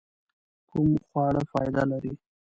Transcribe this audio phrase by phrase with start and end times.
[0.69, 2.11] کوم خواړه فائده لري؟